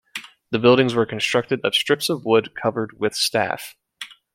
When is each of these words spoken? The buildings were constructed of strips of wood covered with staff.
The 0.49 0.57
buildings 0.57 0.95
were 0.95 1.05
constructed 1.05 1.61
of 1.63 1.75
strips 1.75 2.09
of 2.09 2.25
wood 2.25 2.55
covered 2.55 2.99
with 2.99 3.13
staff. 3.13 3.75